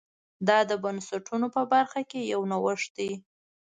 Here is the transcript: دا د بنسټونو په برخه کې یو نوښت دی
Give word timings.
دا 0.47 0.57
د 0.69 0.71
بنسټونو 0.83 1.47
په 1.55 1.61
برخه 1.73 2.01
کې 2.09 2.21
یو 2.33 2.41
نوښت 2.51 2.89
دی 2.97 3.11